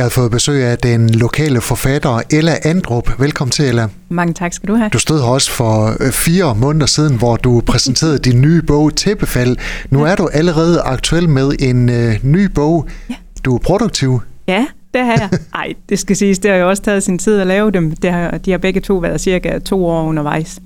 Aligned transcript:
Jeg 0.00 0.04
har 0.04 0.10
fået 0.10 0.30
besøg 0.30 0.64
af 0.64 0.78
den 0.78 1.10
lokale 1.10 1.60
forfatter 1.60 2.22
Ella 2.30 2.56
Andrup. 2.62 3.20
Velkommen 3.20 3.52
til, 3.52 3.64
Ella. 3.64 3.88
Mange 4.08 4.34
tak 4.34 4.52
skal 4.52 4.68
du 4.68 4.74
have. 4.74 4.88
Du 4.88 4.98
stod 4.98 5.20
her 5.20 5.26
også 5.28 5.50
for 5.50 5.96
øh, 6.00 6.12
fire 6.12 6.54
måneder 6.54 6.86
siden, 6.86 7.16
hvor 7.18 7.36
du 7.36 7.62
præsenterede 7.66 8.18
din 8.18 8.40
nye 8.40 8.62
bog 8.62 8.94
Tæppefald. 8.96 9.56
Nu 9.90 10.02
er 10.04 10.14
du 10.14 10.28
allerede 10.32 10.80
aktuel 10.80 11.28
med 11.28 11.52
en 11.58 11.88
øh, 11.88 12.14
ny 12.22 12.44
bog. 12.44 12.88
Ja. 13.10 13.14
Du 13.44 13.54
er 13.54 13.58
produktiv. 13.58 14.20
Ja, 14.48 14.66
det 14.94 15.04
har 15.04 15.12
jeg. 15.12 15.28
Ej, 15.54 15.72
det 15.88 15.98
skal 15.98 16.16
siges, 16.16 16.38
det 16.38 16.50
har 16.50 16.58
jo 16.58 16.68
også 16.68 16.82
taget 16.82 17.02
sin 17.02 17.18
tid 17.18 17.40
at 17.40 17.46
lave 17.46 17.70
dem. 17.70 17.96
Det 17.96 18.12
har, 18.12 18.30
de 18.30 18.50
har 18.50 18.58
begge 18.58 18.80
to 18.80 18.94
været 18.94 19.20
cirka 19.20 19.58
to 19.58 19.86
år 19.86 20.04
undervejs. 20.04 20.58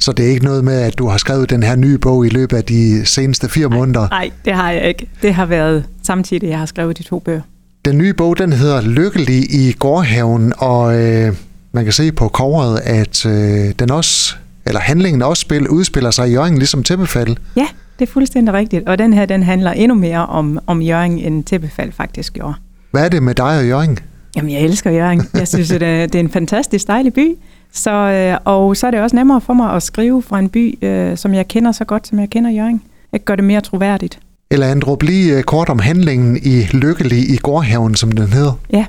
Så 0.00 0.12
det 0.12 0.26
er 0.26 0.30
ikke 0.30 0.44
noget 0.44 0.64
med, 0.64 0.80
at 0.80 0.98
du 0.98 1.08
har 1.08 1.18
skrevet 1.18 1.50
den 1.50 1.62
her 1.62 1.76
nye 1.76 1.98
bog 1.98 2.26
i 2.26 2.28
løbet 2.28 2.56
af 2.56 2.64
de 2.64 3.06
seneste 3.06 3.48
fire 3.48 3.68
måneder? 3.68 4.08
Nej, 4.08 4.30
det 4.44 4.52
har 4.52 4.70
jeg 4.70 4.88
ikke. 4.88 5.08
Det 5.22 5.34
har 5.34 5.46
været 5.46 5.84
samtidig, 6.02 6.48
jeg 6.48 6.58
har 6.58 6.66
skrevet 6.66 6.98
de 6.98 7.02
to 7.02 7.18
bøger. 7.18 7.40
Den 7.84 7.98
nye 7.98 8.14
bog, 8.14 8.38
den 8.38 8.52
hedder 8.52 8.80
Lykkelig 8.80 9.54
i 9.54 9.72
gårdhaven, 9.78 10.52
og 10.58 11.00
øh, 11.00 11.36
man 11.72 11.84
kan 11.84 11.92
se 11.92 12.12
på 12.12 12.28
coveret, 12.28 12.80
at 12.84 13.26
øh, 13.26 13.72
den 13.78 13.90
også, 13.90 14.34
eller 14.66 14.80
handlingen 14.80 15.22
også 15.22 15.40
spil, 15.40 15.68
udspiller 15.68 16.10
sig 16.10 16.28
i 16.28 16.32
Jørgen, 16.32 16.58
ligesom 16.58 16.82
Tæppefald. 16.82 17.36
Ja, 17.56 17.66
det 17.98 18.08
er 18.08 18.12
fuldstændig 18.12 18.54
rigtigt. 18.54 18.88
Og 18.88 18.98
den 18.98 19.12
her, 19.12 19.26
den 19.26 19.42
handler 19.42 19.70
endnu 19.70 19.94
mere 19.94 20.26
om, 20.26 20.58
om 20.66 20.82
Jørgen, 20.82 21.18
end 21.18 21.44
Tæppefald 21.44 21.92
faktisk 21.92 22.32
gjorde. 22.32 22.54
Hvad 22.90 23.04
er 23.04 23.08
det 23.08 23.22
med 23.22 23.34
dig 23.34 23.58
og 23.58 23.68
Jørgen? 23.68 23.98
Jamen, 24.36 24.52
jeg 24.52 24.60
elsker 24.60 24.90
Jørgen. 24.90 25.22
Jeg 25.34 25.48
synes, 25.48 25.70
at 25.72 25.80
det 25.80 26.14
er 26.14 26.20
en 26.20 26.30
fantastisk 26.30 26.86
dejlig 26.86 27.14
by. 27.14 27.36
Så, 27.72 27.90
øh, 27.90 28.38
og 28.44 28.76
så 28.76 28.86
er 28.86 28.90
det 28.90 29.00
også 29.00 29.16
nemmere 29.16 29.40
for 29.40 29.52
mig 29.52 29.72
at 29.72 29.82
skrive 29.82 30.22
fra 30.22 30.38
en 30.38 30.48
by, 30.48 30.84
øh, 30.84 31.16
som 31.16 31.34
jeg 31.34 31.48
kender 31.48 31.72
så 31.72 31.84
godt, 31.84 32.06
som 32.06 32.18
jeg 32.18 32.30
kender 32.30 32.50
Jørgen. 32.50 32.82
Jeg 33.12 33.20
gør 33.20 33.36
det 33.36 33.44
mere 33.44 33.60
troværdigt. 33.60 34.18
Eller 34.52 34.66
Andrup, 34.66 35.02
lige 35.02 35.36
øh, 35.36 35.42
kort 35.42 35.68
om 35.68 35.78
handlingen 35.78 36.36
i 36.36 36.62
Lykkelig 36.72 37.30
i 37.30 37.36
gårdhaven, 37.36 37.94
som 37.94 38.12
den 38.12 38.28
hedder. 38.28 38.52
Ja, 38.70 38.86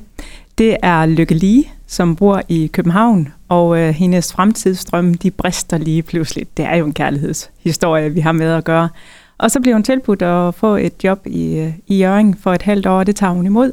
det 0.57 0.77
er 0.83 1.05
Lykke 1.05 1.33
Lige, 1.33 1.71
som 1.87 2.15
bor 2.15 2.41
i 2.49 2.69
København, 2.73 3.33
og 3.49 3.77
øh, 3.77 3.89
hendes 3.89 4.33
fremtidsdrømme, 4.33 5.13
de 5.13 5.31
brister 5.31 5.77
lige 5.77 6.01
pludselig. 6.01 6.47
Det 6.57 6.65
er 6.65 6.75
jo 6.75 6.85
en 6.85 6.93
kærlighedshistorie, 6.93 8.09
vi 8.09 8.19
har 8.19 8.31
med 8.31 8.51
at 8.51 8.63
gøre. 8.63 8.89
Og 9.37 9.51
så 9.51 9.59
bliver 9.59 9.75
hun 9.75 9.83
tilbudt 9.83 10.21
at 10.21 10.55
få 10.55 10.75
et 10.75 11.03
job 11.03 11.19
i, 11.25 11.57
øh, 11.57 11.73
i 11.87 11.97
Jørgen 11.97 12.35
for 12.43 12.53
et 12.53 12.61
halvt 12.61 12.85
år, 12.85 12.99
og 12.99 13.07
det 13.07 13.15
tager 13.15 13.33
hun 13.33 13.45
imod. 13.45 13.71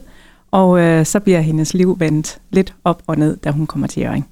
Og 0.50 0.80
øh, 0.80 1.06
så 1.06 1.20
bliver 1.20 1.40
hendes 1.40 1.74
liv 1.74 1.96
vendt 2.00 2.38
lidt 2.50 2.74
op 2.84 3.02
og 3.06 3.18
ned, 3.18 3.36
da 3.36 3.50
hun 3.50 3.66
kommer 3.66 3.86
til 3.86 4.02
Jørgen. 4.02 4.24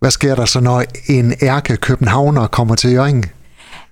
Hvad 0.00 0.10
sker 0.10 0.34
der 0.34 0.44
så, 0.44 0.60
når 0.60 0.84
en 1.08 1.34
ærke 1.42 1.76
københavner 1.76 2.46
kommer 2.46 2.74
til 2.74 2.92
Jørgen? 2.92 3.24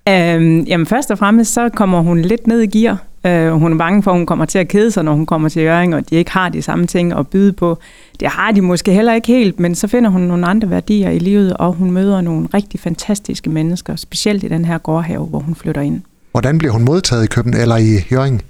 Øhm, 0.09 0.61
jamen 0.61 0.87
først 0.87 1.11
og 1.11 1.19
fremmest, 1.19 1.53
så 1.53 1.69
kommer 1.69 2.01
hun 2.01 2.23
lidt 2.23 2.47
ned 2.47 2.61
i 2.61 2.79
gear. 2.79 2.99
Øh, 3.27 3.53
hun 3.53 3.73
er 3.73 3.79
bange 3.79 4.03
for, 4.03 4.11
at 4.11 4.17
hun 4.17 4.27
kommer 4.27 4.45
til 4.45 4.59
at 4.59 4.69
kede 4.69 4.91
sig, 4.91 5.05
når 5.05 5.15
hun 5.15 5.27
kommer 5.27 5.49
til 5.49 5.63
Jørgen, 5.63 5.93
og 5.93 6.11
de 6.11 6.15
ikke 6.17 6.31
har 6.31 6.49
de 6.49 6.63
samme 6.63 6.87
ting 6.87 7.13
at 7.13 7.29
byde 7.29 7.53
på. 7.53 7.79
Det 8.21 8.29
har 8.29 8.53
de 8.53 8.61
måske 8.61 8.93
heller 8.93 9.15
ikke 9.15 9.29
helt, 9.29 9.61
men 9.61 9.75
så 9.75 9.89
finder 9.89 10.11
hun 10.11 10.21
nogle 10.21 10.47
andre 10.47 10.71
værdier 10.71 11.11
i 11.11 11.19
livet, 11.19 11.57
og 11.57 11.73
hun 11.73 11.91
møder 11.91 12.21
nogle 12.21 12.49
rigtig 12.55 12.81
fantastiske 12.81 13.51
mennesker, 13.51 13.97
specielt 13.97 14.45
i 14.45 14.49
den 14.49 14.65
her 14.65 14.79
gårdhave, 14.79 15.27
hvor 15.27 15.39
hun 15.39 15.55
flytter 15.55 15.81
ind. 15.81 16.01
Hvordan 16.31 16.59
bliver 16.59 16.73
hun 16.73 16.85
modtaget 16.85 17.25
i 17.25 17.27
København 17.27 17.63
eller 17.63 17.77
i 17.77 18.13
Jørgen? 18.13 18.41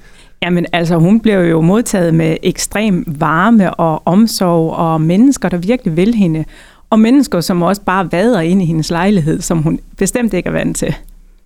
Jamen 0.42 0.67
altså, 0.72 0.97
hun 0.97 1.20
blev 1.20 1.39
jo 1.39 1.61
modtaget 1.61 2.14
med 2.14 2.36
ekstrem 2.42 3.05
varme 3.06 3.75
og 3.75 4.02
omsorg, 4.06 4.72
og 4.72 5.00
mennesker, 5.00 5.48
der 5.48 5.56
virkelig 5.56 5.97
vil 5.97 6.14
hende. 6.14 6.45
Og 6.91 6.98
mennesker, 6.98 7.41
som 7.41 7.62
også 7.62 7.83
bare 7.83 8.12
vader 8.12 8.41
ind 8.41 8.62
i 8.62 8.64
hendes 8.64 8.91
lejlighed, 8.91 9.41
som 9.41 9.62
hun 9.62 9.80
bestemt 9.98 10.34
ikke 10.34 10.47
er 10.47 10.52
vant 10.52 10.77
til. 10.77 10.95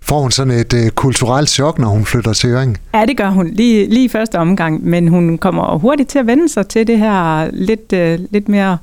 Får 0.02 0.20
hun 0.20 0.30
sådan 0.30 0.52
et 0.52 0.74
øh, 0.74 0.90
kulturelt 0.90 1.50
chok, 1.50 1.78
når 1.78 1.88
hun 1.88 2.04
flytter 2.04 2.32
til 2.32 2.50
Jørgen? 2.50 2.76
Ja, 2.94 3.06
det 3.06 3.16
gør 3.16 3.30
hun 3.30 3.46
lige, 3.46 3.88
lige 3.88 4.04
i 4.04 4.08
første 4.08 4.38
omgang, 4.38 4.84
men 4.84 5.08
hun 5.08 5.38
kommer 5.38 5.78
hurtigt 5.78 6.08
til 6.08 6.18
at 6.18 6.26
vende 6.26 6.48
sig 6.48 6.68
til 6.68 6.86
det 6.86 6.98
her 6.98 7.50
lidt, 7.52 7.92
øh, 7.92 8.18
lidt 8.30 8.48
mere 8.48 8.78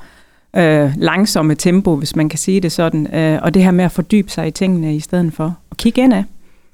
øh, 0.55 0.91
langsomme 0.97 1.55
tempo, 1.55 1.95
hvis 1.95 2.16
man 2.16 2.30
kan 2.30 2.39
sige 2.39 2.61
det 2.61 2.71
sådan, 2.71 3.16
øh, 3.16 3.39
og 3.41 3.53
det 3.53 3.63
her 3.63 3.71
med 3.71 3.86
at 3.86 3.91
fordybe 3.91 4.31
sig 4.31 4.47
i 4.47 4.52
tingene 4.52 4.95
i 4.95 4.99
stedet 4.99 5.33
for 5.33 5.55
at 5.71 5.77
kigge 5.77 6.02
ind 6.02 6.14
af. 6.14 6.23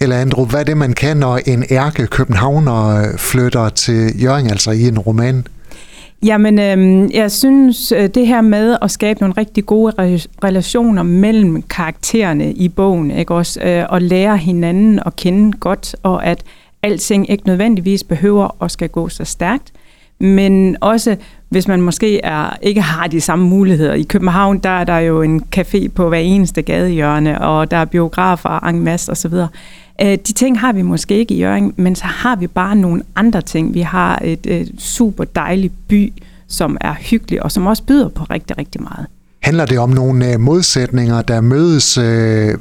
Eller 0.02 0.18
Andrew, 0.18 0.46
hvad 0.46 0.60
er 0.60 0.64
det, 0.64 0.78
man 0.78 0.94
kan, 0.94 1.18
når 1.18 1.40
en 1.46 1.66
ærke 1.72 2.08
københavner 2.08 2.88
øh, 2.88 3.18
flytter 3.18 3.70
til 3.70 4.24
Jørgen, 4.24 4.50
altså 4.50 4.72
i 4.72 4.88
en 4.88 5.00
roman? 5.00 5.48
Jamen, 6.26 6.60
øh, 6.60 7.10
jeg 7.16 7.32
synes, 7.32 7.92
øh, 7.92 8.10
det 8.10 8.28
her 8.28 8.42
med 8.42 8.78
at 8.82 8.92
skabe 8.92 9.20
nogle 9.20 9.34
rigtig 9.38 9.66
gode 9.66 9.94
re- 9.94 10.26
relationer 10.44 11.04
mellem 11.04 11.62
karaktererne 11.62 12.54
i 12.54 12.70
bogen, 12.70 13.12
ikke 13.12 13.34
også, 13.34 13.62
øh, 13.62 13.86
og 13.90 14.02
lære 14.02 14.38
hinanden 14.38 15.00
at 15.06 15.16
kende 15.16 15.58
godt, 15.58 15.96
og 16.04 16.26
at 16.26 16.44
alting 16.84 17.30
ikke 17.30 17.48
nødvendigvis 17.48 18.04
behøver 18.04 18.64
at 18.64 18.72
skal 18.72 18.90
gå 18.90 19.10
så 19.10 19.26
stærkt, 19.26 19.72
men 20.20 20.78
også 20.82 21.16
hvis 21.50 21.68
man 21.68 21.82
måske 21.82 22.26
er, 22.26 22.58
ikke 22.62 22.82
har 22.82 23.08
de 23.08 23.22
samme 23.22 23.46
muligheder. 23.50 23.94
I 23.94 24.04
København, 24.04 24.60
der 24.60 24.70
er 24.70 24.84
der 24.84 24.98
jo 24.98 25.22
en 25.22 25.44
café 25.58 25.88
på 25.88 26.10
hver 26.10 26.18
eneste 26.18 26.62
gadehjørne, 26.62 27.42
og 27.42 27.72
der 27.72 27.78
er 27.78 27.86
biografer, 27.86 28.68
en 28.68 28.80
masse 28.80 29.12
osv. 29.12 29.34
De 30.02 30.34
ting 30.34 30.60
har 30.60 30.74
vi 30.74 30.82
måske 30.82 31.18
ikke 31.18 31.34
i 31.34 31.38
Jørgen, 31.38 31.74
men 31.78 31.96
så 31.96 32.06
har 32.06 32.36
vi 32.36 32.48
bare 32.48 32.76
nogle 32.76 33.02
andre 33.16 33.42
ting. 33.42 33.74
Vi 33.74 33.82
har 33.82 34.20
et, 34.24 34.46
et 34.46 34.72
super 34.78 35.24
dejligt 35.24 35.74
by, 35.88 36.14
som 36.48 36.78
er 36.82 36.94
hyggelig, 37.00 37.44
og 37.44 37.52
som 37.52 37.68
også 37.68 37.84
byder 37.84 38.10
på 38.10 38.24
rigtig, 38.24 38.58
rigtig 38.58 38.82
meget. 38.82 39.06
Handler 39.42 39.66
det 39.66 39.80
om 39.80 39.90
nogle 39.90 40.38
modsætninger, 40.38 41.22
der 41.22 41.42
mødes? 41.42 41.96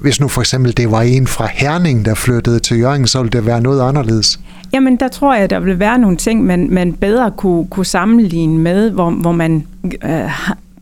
Hvis 0.00 0.20
nu 0.20 0.28
for 0.28 0.40
eksempel 0.40 0.76
det 0.76 0.90
var 0.90 1.02
en 1.02 1.26
fra 1.26 1.48
Herning, 1.52 2.04
der 2.04 2.14
flyttede 2.14 2.58
til 2.58 2.78
Jørgen, 2.78 3.06
så 3.06 3.22
ville 3.22 3.32
det 3.38 3.46
være 3.46 3.60
noget 3.60 3.88
anderledes? 3.88 4.40
Jamen, 4.72 4.96
der 4.96 5.08
tror 5.08 5.34
jeg, 5.34 5.50
der 5.50 5.60
vil 5.60 5.78
være 5.78 5.98
nogle 5.98 6.16
ting, 6.16 6.44
man, 6.44 6.68
man 6.70 6.92
bedre 6.92 7.30
kunne, 7.30 7.66
kunne 7.66 7.86
sammenligne 7.86 8.58
med, 8.58 8.90
hvor, 8.90 9.10
hvor 9.10 9.32
man 9.32 9.66
øh, 10.04 10.30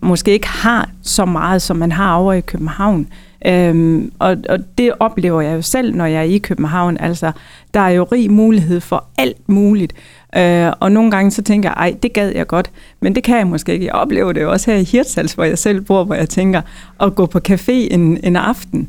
måske 0.00 0.30
ikke 0.30 0.48
har 0.48 0.88
så 1.02 1.24
meget, 1.24 1.62
som 1.62 1.76
man 1.76 1.92
har 1.92 2.14
over 2.14 2.32
i 2.32 2.40
København. 2.40 3.06
Øhm, 3.46 4.12
og, 4.18 4.36
og 4.48 4.58
det 4.78 4.92
oplever 5.00 5.40
jeg 5.40 5.56
jo 5.56 5.62
selv, 5.62 5.94
når 5.94 6.06
jeg 6.06 6.18
er 6.18 6.22
i 6.22 6.38
København. 6.38 6.96
Altså, 7.00 7.32
der 7.74 7.80
er 7.80 7.88
jo 7.88 8.04
rig 8.12 8.30
mulighed 8.30 8.80
for 8.80 9.04
alt 9.18 9.48
muligt. 9.48 9.92
Øh, 10.36 10.72
og 10.80 10.92
nogle 10.92 11.10
gange 11.10 11.30
så 11.30 11.42
tænker 11.42 11.68
jeg, 11.68 11.74
ej, 11.76 11.96
det 12.02 12.12
gad 12.12 12.32
jeg 12.34 12.46
godt, 12.46 12.70
men 13.00 13.14
det 13.14 13.22
kan 13.24 13.36
jeg 13.38 13.46
måske 13.46 13.72
ikke. 13.72 13.86
Jeg 13.86 13.94
oplever 13.94 14.32
det 14.32 14.42
jo 14.42 14.50
også 14.50 14.70
her 14.70 14.78
i 14.78 14.84
Hirtshals, 14.84 15.32
hvor 15.32 15.44
jeg 15.44 15.58
selv 15.58 15.80
bor, 15.80 16.04
hvor 16.04 16.14
jeg 16.14 16.28
tænker, 16.28 16.62
at 17.00 17.14
gå 17.14 17.26
på 17.26 17.40
café 17.48 17.72
en, 17.72 18.18
en 18.22 18.36
aften, 18.36 18.88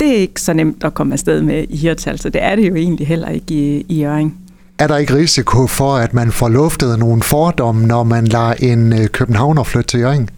det 0.00 0.08
er 0.08 0.16
ikke 0.16 0.40
så 0.40 0.52
nemt 0.52 0.84
at 0.84 0.94
komme 0.94 1.12
afsted 1.12 1.42
med 1.42 1.64
i 1.68 1.76
Hirtshals, 1.76 2.20
så 2.20 2.28
det 2.28 2.42
er 2.42 2.56
det 2.56 2.68
jo 2.68 2.74
egentlig 2.74 3.06
heller 3.06 3.28
ikke 3.28 3.54
i, 3.54 3.86
i 3.88 4.00
Jørgen. 4.00 4.34
Er 4.78 4.86
der 4.86 4.96
ikke 4.96 5.14
risiko 5.14 5.66
for, 5.66 5.94
at 5.96 6.14
man 6.14 6.32
får 6.32 6.48
luftet 6.48 6.98
nogle 6.98 7.22
fordomme, 7.22 7.86
når 7.86 8.04
man 8.04 8.24
lader 8.24 8.52
en 8.52 8.92
øh, 8.92 9.08
københavner 9.08 9.62
flytte 9.62 9.88
til 9.88 10.00
Jørgen? 10.00 10.30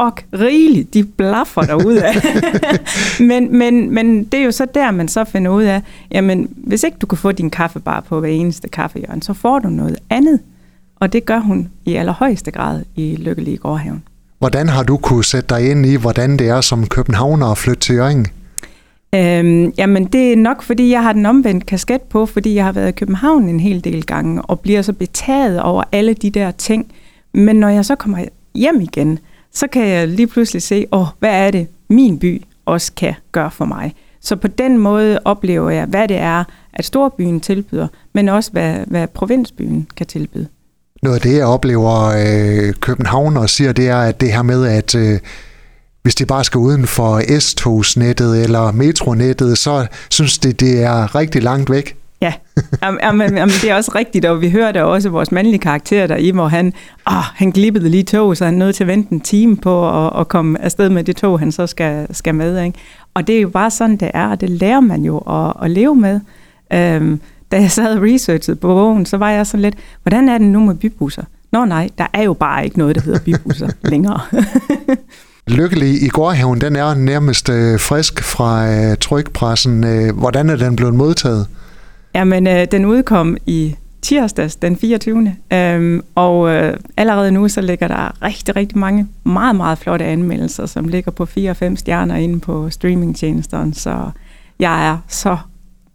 Og 0.00 0.12
rigeligt, 0.32 0.94
de 0.94 1.04
blaffer 1.04 1.62
derude 1.62 2.04
af. 2.04 2.14
men, 3.30 3.58
men, 3.58 3.94
men 3.94 4.24
det 4.24 4.40
er 4.40 4.44
jo 4.44 4.50
så 4.50 4.66
der, 4.74 4.90
man 4.90 5.08
så 5.08 5.24
finder 5.24 5.50
ud 5.50 5.62
af, 5.62 5.82
jamen 6.10 6.48
hvis 6.56 6.82
ikke 6.82 6.96
du 7.00 7.06
kan 7.06 7.18
få 7.18 7.32
din 7.32 7.50
kaffebar 7.50 8.00
på 8.00 8.20
hver 8.20 8.28
eneste 8.28 8.68
kaffehjørne, 8.68 9.22
så 9.22 9.32
får 9.32 9.58
du 9.58 9.68
noget 9.68 9.96
andet. 10.10 10.40
Og 10.96 11.12
det 11.12 11.26
gør 11.26 11.38
hun 11.38 11.68
i 11.84 11.94
allerhøjeste 11.94 12.50
grad 12.50 12.82
i 12.96 13.16
Lykkelige 13.16 13.56
Gårdhaven. 13.56 14.02
Hvordan 14.38 14.68
har 14.68 14.82
du 14.82 14.96
kunne 14.96 15.24
sætte 15.24 15.54
dig 15.54 15.70
ind 15.70 15.86
i, 15.86 15.96
hvordan 15.96 16.36
det 16.36 16.48
er 16.48 16.60
som 16.60 16.86
københavner 16.86 17.46
at 17.46 17.58
flytte 17.58 17.80
til 17.80 17.94
Jørgen? 17.94 18.26
Øhm, 19.14 19.72
jamen 19.78 20.04
det 20.04 20.32
er 20.32 20.36
nok, 20.36 20.62
fordi 20.62 20.90
jeg 20.90 21.02
har 21.02 21.12
den 21.12 21.26
omvendt 21.26 21.66
kasket 21.66 22.02
på, 22.02 22.26
fordi 22.26 22.54
jeg 22.54 22.64
har 22.64 22.72
været 22.72 22.88
i 22.88 22.92
København 22.92 23.48
en 23.48 23.60
hel 23.60 23.84
del 23.84 24.06
gange, 24.06 24.42
og 24.42 24.60
bliver 24.60 24.82
så 24.82 24.92
betaget 24.92 25.62
over 25.62 25.82
alle 25.92 26.14
de 26.14 26.30
der 26.30 26.50
ting. 26.50 26.92
Men 27.32 27.56
når 27.56 27.68
jeg 27.68 27.84
så 27.84 27.94
kommer 27.94 28.24
hjem 28.54 28.80
igen, 28.80 29.18
så 29.52 29.66
kan 29.66 29.88
jeg 29.88 30.08
lige 30.08 30.26
pludselig 30.26 30.62
se, 30.62 30.86
åh, 30.92 31.06
hvad 31.18 31.30
er 31.30 31.50
det, 31.50 31.66
min 31.88 32.18
by 32.18 32.42
også 32.66 32.92
kan 32.96 33.14
gøre 33.32 33.50
for 33.50 33.64
mig. 33.64 33.94
Så 34.20 34.36
på 34.36 34.48
den 34.48 34.78
måde 34.78 35.18
oplever 35.24 35.70
jeg, 35.70 35.86
hvad 35.86 36.08
det 36.08 36.16
er, 36.16 36.44
at 36.72 36.84
storbyen 36.84 37.40
tilbyder, 37.40 37.88
men 38.14 38.28
også 38.28 38.52
hvad, 38.52 38.76
hvad 38.86 39.08
provinsbyen 39.08 39.88
kan 39.96 40.06
tilbyde. 40.06 40.46
Noget 41.02 41.16
af 41.16 41.22
det, 41.22 41.36
jeg 41.36 41.46
oplever 41.46 42.04
øh, 42.04 43.36
og 43.36 43.50
siger, 43.50 43.72
det 43.72 43.88
er, 43.88 44.00
at 44.00 44.20
det 44.20 44.32
her 44.32 44.42
med, 44.42 44.66
at 44.66 44.94
øh, 44.94 45.18
hvis 46.02 46.14
de 46.14 46.26
bare 46.26 46.44
skal 46.44 46.58
uden 46.58 46.86
for 46.86 47.38
S-togsnettet 47.40 48.42
eller 48.42 48.72
metronettet, 48.72 49.58
så 49.58 49.86
synes 50.10 50.38
de, 50.38 50.52
det 50.52 50.82
er 50.82 51.14
rigtig 51.14 51.42
langt 51.42 51.70
væk. 51.70 51.96
Ja, 52.22 52.32
jamen, 52.82 53.36
jamen, 53.36 53.54
det 53.62 53.70
er 53.70 53.74
også 53.74 53.92
rigtigt, 53.94 54.24
og 54.24 54.40
vi 54.40 54.50
hørte 54.50 54.84
også 54.84 55.08
vores 55.08 55.32
mandlige 55.32 55.58
karakter 55.58 56.06
der 56.06 56.16
i, 56.16 56.30
hvor 56.30 56.48
han, 56.48 56.72
åh, 57.10 57.14
han 57.34 57.50
glippede 57.50 57.88
lige 57.88 58.02
tog, 58.02 58.36
så 58.36 58.44
han 58.44 58.54
nåede 58.54 58.72
til 58.72 58.84
at 58.84 58.88
vente 58.88 59.12
en 59.12 59.20
time 59.20 59.56
på 59.56 60.06
at, 60.06 60.20
at 60.20 60.28
komme 60.28 60.62
afsted 60.62 60.88
med 60.88 61.04
det 61.04 61.16
tog, 61.16 61.38
han 61.38 61.52
så 61.52 61.66
skal, 61.66 62.06
skal 62.14 62.34
med. 62.34 62.62
Ikke? 62.62 62.78
Og 63.14 63.26
det 63.26 63.36
er 63.36 63.40
jo 63.40 63.48
bare 63.48 63.70
sådan, 63.70 63.96
det 63.96 64.10
er, 64.14 64.26
og 64.26 64.40
det 64.40 64.50
lærer 64.50 64.80
man 64.80 65.04
jo 65.04 65.18
at, 65.18 65.52
at 65.64 65.70
leve 65.70 65.96
med. 65.96 66.20
Øhm, 66.72 67.20
da 67.52 67.60
jeg 67.60 67.70
sad 67.70 67.96
og 67.96 68.02
researchede 68.02 68.56
på 68.56 68.66
bogen, 68.66 69.06
så 69.06 69.16
var 69.16 69.30
jeg 69.30 69.46
sådan 69.46 69.62
lidt, 69.62 69.74
hvordan 70.02 70.28
er 70.28 70.38
det 70.38 70.46
nu 70.46 70.60
med 70.60 70.74
bybusser? 70.74 71.22
Nå 71.52 71.64
nej, 71.64 71.88
der 71.98 72.06
er 72.12 72.22
jo 72.22 72.32
bare 72.32 72.64
ikke 72.64 72.78
noget, 72.78 72.96
der 72.96 73.02
hedder 73.02 73.18
bybusser 73.18 73.68
længere. 73.92 74.20
Lykkelig 75.46 76.02
i 76.02 76.08
gårdhaven, 76.08 76.60
den 76.60 76.76
er 76.76 76.94
nærmest 76.94 77.48
øh, 77.48 77.80
frisk 77.80 78.22
fra 78.22 78.68
øh, 78.70 78.96
trykpressen. 78.96 79.84
Øh, 79.84 80.18
hvordan 80.18 80.50
er 80.50 80.56
den 80.56 80.76
blevet 80.76 80.94
modtaget? 80.94 81.46
Jamen, 82.14 82.46
øh, 82.46 82.66
den 82.70 82.84
udkom 82.84 83.36
i 83.46 83.76
tirsdags 84.02 84.56
den 84.56 84.76
24. 84.76 85.36
Øhm, 85.52 86.02
og 86.14 86.48
øh, 86.48 86.76
allerede 86.96 87.32
nu 87.32 87.48
så 87.48 87.60
ligger 87.60 87.88
der 87.88 88.22
rigtig, 88.22 88.56
rigtig 88.56 88.78
mange 88.78 89.08
meget, 89.24 89.56
meget 89.56 89.78
flotte 89.78 90.04
anmeldelser, 90.04 90.66
som 90.66 90.88
ligger 90.88 91.10
på 91.10 91.26
4 91.26 91.50
og 91.50 91.56
5 91.56 91.76
stjerner 91.76 92.16
inde 92.16 92.40
på 92.40 92.70
streamingtjenesterne, 92.70 93.74
så 93.74 94.10
jeg 94.58 94.88
er 94.88 94.98
så, 95.08 95.36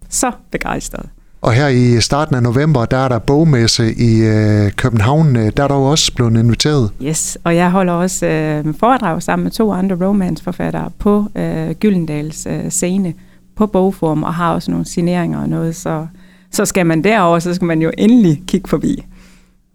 så 0.09 0.31
begejstret. 0.51 1.05
Og 1.41 1.53
her 1.53 1.67
i 1.67 2.01
starten 2.01 2.35
af 2.35 2.43
november, 2.43 2.85
der 2.85 2.97
er 2.97 3.07
der 3.07 3.19
bogmesse 3.19 3.93
i 3.93 4.21
øh, 4.21 4.71
København. 4.71 5.35
Der 5.35 5.63
er 5.63 5.75
jo 5.75 5.83
også 5.83 6.13
blevet 6.15 6.37
inviteret. 6.37 6.89
Yes, 7.03 7.37
og 7.43 7.55
jeg 7.55 7.71
holder 7.71 7.93
også 7.93 8.25
øh, 8.25 8.73
foredrag 8.79 9.23
sammen 9.23 9.43
med 9.43 9.51
to 9.51 9.73
andre 9.73 10.07
romanceforfattere 10.07 10.91
på 10.99 11.25
øh, 11.35 11.71
Gyldendals 11.71 12.47
øh, 12.49 12.69
scene 12.69 13.13
på 13.55 13.67
bogform, 13.67 14.23
og 14.23 14.33
har 14.33 14.53
også 14.53 14.71
nogle 14.71 14.85
signeringer 14.85 15.39
og 15.39 15.49
noget, 15.49 15.75
så, 15.75 16.07
så 16.51 16.65
skal 16.65 16.85
man 16.85 17.03
derover, 17.03 17.39
så 17.39 17.53
skal 17.53 17.65
man 17.65 17.81
jo 17.81 17.91
endelig 17.97 18.43
kigge 18.47 18.69
forbi. 18.69 19.05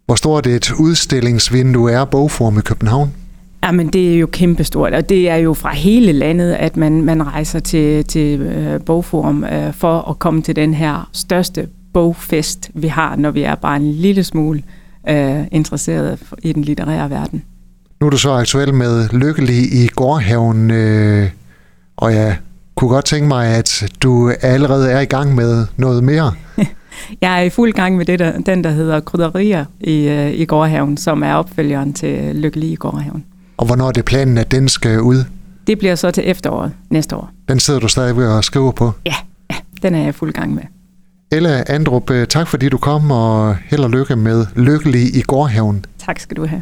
Hvor 0.05 0.15
stort 0.15 0.47
et 0.47 0.71
udstillingsvindue 0.71 1.91
er 1.91 2.05
bogform 2.05 2.57
i 2.57 2.61
København? 2.61 3.11
Jamen, 3.63 3.87
det 3.87 4.13
er 4.13 4.19
jo 4.19 4.27
kæmpestort, 4.31 4.93
og 4.93 5.09
det 5.09 5.29
er 5.29 5.35
jo 5.35 5.53
fra 5.53 5.73
hele 5.73 6.11
landet, 6.11 6.53
at 6.53 6.77
man, 6.77 7.01
man 7.01 7.27
rejser 7.27 7.59
til, 7.59 8.05
til 8.05 8.41
øh, 8.41 8.81
Bogforum 8.81 9.43
øh, 9.43 9.73
for 9.73 10.09
at 10.09 10.19
komme 10.19 10.41
til 10.41 10.55
den 10.55 10.73
her 10.73 11.09
største 11.13 11.67
bogfest, 11.93 12.71
vi 12.73 12.87
har, 12.87 13.15
når 13.15 13.31
vi 13.31 13.43
er 13.43 13.55
bare 13.55 13.75
en 13.75 13.91
lille 13.91 14.23
smule 14.23 14.63
øh, 15.09 15.43
interesseret 15.51 16.19
i 16.43 16.53
den 16.53 16.63
litterære 16.63 17.09
verden. 17.09 17.43
Nu 18.01 18.07
er 18.07 18.11
du 18.11 18.17
så 18.17 18.31
aktuel 18.31 18.73
med 18.73 19.09
Lykkelig 19.09 19.73
i 19.73 19.87
Gårdhaven, 19.87 20.71
øh, 20.71 21.29
og 21.97 22.13
jeg 22.13 22.37
kunne 22.81 22.93
godt 22.93 23.05
tænke 23.05 23.27
mig, 23.27 23.47
at 23.47 23.93
du 24.03 24.31
allerede 24.41 24.91
er 24.91 24.99
i 24.99 25.05
gang 25.05 25.35
med 25.35 25.65
noget 25.77 26.03
mere. 26.03 26.33
jeg 27.21 27.39
er 27.39 27.41
i 27.41 27.49
fuld 27.49 27.73
gang 27.73 27.97
med 27.97 28.05
det, 28.05 28.19
der, 28.19 28.39
den, 28.39 28.63
der 28.63 28.69
hedder 28.69 28.99
Krydderier 28.99 29.65
i, 29.79 30.07
øh, 30.07 30.31
i 30.31 30.45
Gårdhaven, 30.45 30.97
som 30.97 31.23
er 31.23 31.33
opfølgeren 31.33 31.93
til 31.93 32.35
Lykkelig 32.35 32.71
i 32.71 32.75
Gårdhaven. 32.75 33.25
Og 33.57 33.65
hvornår 33.65 33.87
er 33.87 33.91
det 33.91 34.05
planen, 34.05 34.37
at 34.37 34.51
den 34.51 34.69
skal 34.69 35.01
ud? 35.01 35.23
Det 35.67 35.79
bliver 35.79 35.95
så 35.95 36.11
til 36.11 36.23
efteråret 36.29 36.71
næste 36.89 37.15
år. 37.15 37.29
Den 37.49 37.59
sidder 37.59 37.79
du 37.79 37.87
stadig 37.87 38.17
ved 38.17 38.37
at 38.37 38.43
skrive 38.43 38.73
på? 38.73 38.91
Ja, 39.05 39.15
ja 39.51 39.55
den 39.81 39.95
er 39.95 40.03
jeg 40.03 40.15
fuld 40.15 40.33
gang 40.33 40.53
med. 40.53 40.63
Ella 41.31 41.63
Andrup, 41.67 42.11
øh, 42.11 42.27
tak 42.27 42.47
fordi 42.47 42.69
du 42.69 42.77
kom, 42.77 43.11
og 43.11 43.55
held 43.55 43.83
og 43.83 43.89
lykke 43.89 44.15
med 44.15 44.45
Lykkelig 44.55 45.15
i 45.15 45.21
Gårdhaven. 45.21 45.85
Tak 46.05 46.19
skal 46.19 46.37
du 46.37 46.45
have. 46.45 46.61